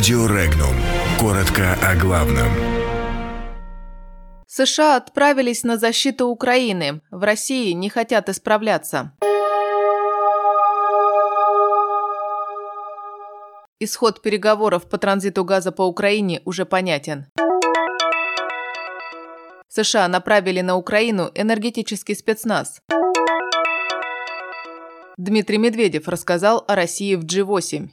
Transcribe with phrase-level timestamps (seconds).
[0.00, 0.74] Радио Регнум.
[1.18, 2.48] Коротко о главном.
[4.46, 7.02] США отправились на защиту Украины.
[7.10, 9.12] В России не хотят исправляться.
[13.78, 17.26] Исход переговоров по транзиту газа по Украине уже понятен.
[19.68, 22.80] США направили на Украину энергетический спецназ.
[25.18, 27.90] Дмитрий Медведев рассказал о России в G8.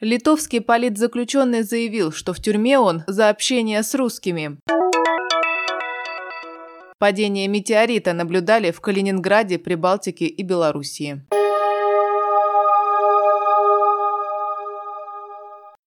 [0.00, 4.58] Литовский политзаключенный заявил, что в тюрьме он за общение с русскими.
[6.98, 11.22] Падение метеорита наблюдали в Калининграде, Прибалтике и Белоруссии.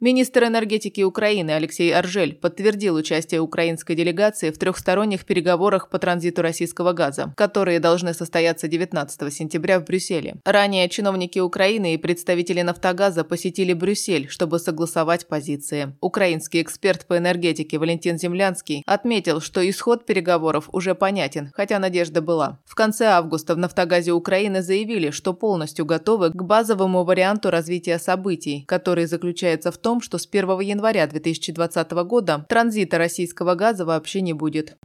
[0.02, 6.94] Министр энергетики Украины Алексей Аржель подтвердил участие украинской делегации в трехсторонних переговорах по транзиту российского
[6.94, 10.38] газа, которые должны состояться 19 сентября в Брюсселе.
[10.45, 15.93] Ранее чиновники Украины и представители «Нафтогаза» посетили Брюссель, чтобы согласовать позиции.
[15.99, 22.59] Украинский эксперт по энергетике Валентин Землянский отметил, что исход переговоров уже понятен, хотя надежда была.
[22.63, 28.63] В конце августа в «Нафтогазе» Украины заявили, что полностью готовы к базовому варианту развития событий,
[28.65, 34.21] который заключается в том, том, что с 1 января 2020 года транзита российского газа вообще
[34.21, 34.77] не будет.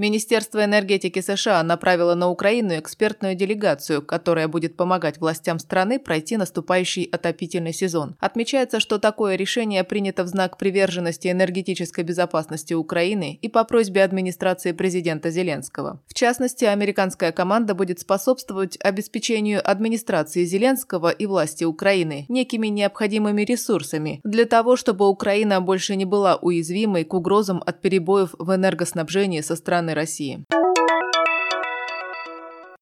[0.00, 7.02] Министерство энергетики США направило на Украину экспертную делегацию, которая будет помогать властям страны пройти наступающий
[7.02, 8.14] отопительный сезон.
[8.20, 14.70] Отмечается, что такое решение принято в знак приверженности энергетической безопасности Украины и по просьбе администрации
[14.70, 16.00] президента Зеленского.
[16.06, 24.20] В частности, американская команда будет способствовать обеспечению администрации Зеленского и власти Украины некими необходимыми ресурсами
[24.22, 29.56] для того, чтобы Украина больше не была уязвимой к угрозам от перебоев в энергоснабжении со
[29.56, 30.44] стороны стороны России.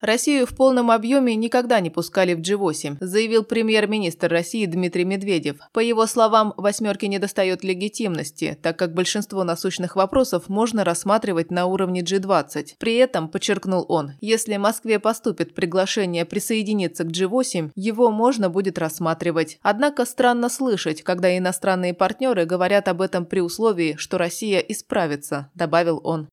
[0.02, 5.56] Россию в полном объеме никогда не пускали в G8, заявил премьер-министр России Дмитрий Медведев.
[5.72, 12.02] По его словам, восьмерке недостает легитимности, так как большинство насущных вопросов можно рассматривать на уровне
[12.02, 12.74] G20.
[12.78, 19.58] При этом, подчеркнул он, если Москве поступит приглашение присоединиться к G8, его можно будет рассматривать.
[19.62, 26.00] Однако странно слышать, когда иностранные партнеры говорят об этом при условии, что Россия исправится, добавил
[26.04, 26.28] он.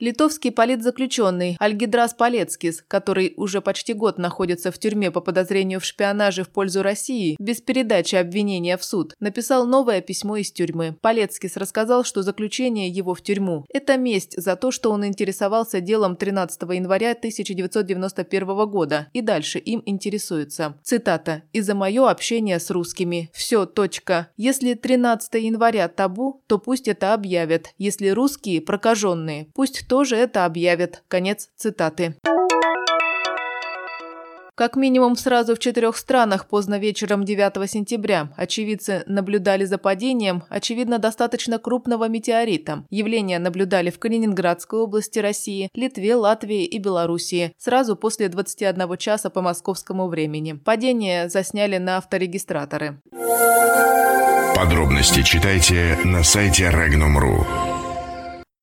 [0.00, 6.44] Литовский политзаключенный Альгидрас Палецкис, который уже почти год находится в тюрьме по подозрению в шпионаже
[6.44, 10.96] в пользу России, без передачи обвинения в суд, написал новое письмо из тюрьмы.
[11.00, 16.14] Палецкис рассказал, что заключение его в тюрьму– это месть за то, что он интересовался делом
[16.14, 20.78] 13 января 1991 года и дальше им интересуется.
[20.84, 21.42] Цитата.
[21.52, 23.30] «Из-за мое общение с русскими.
[23.32, 23.66] Все.
[23.66, 24.28] Точка.
[24.36, 27.70] Если 13 января табу, то пусть это объявят.
[27.78, 31.02] Если русские прокаженные, пусть тоже это объявят.
[31.08, 32.14] Конец цитаты.
[34.58, 40.98] Как минимум сразу в четырех странах поздно вечером 9 сентября очевидцы наблюдали за падением, очевидно,
[40.98, 42.84] достаточно крупного метеорита.
[42.90, 49.42] Явление наблюдали в Калининградской области России, Литве, Латвии и Белоруссии сразу после 21 часа по
[49.42, 50.54] московскому времени.
[50.54, 53.00] Падение засняли на авторегистраторы.
[54.56, 57.67] Подробности читайте на сайте Regnum.ru.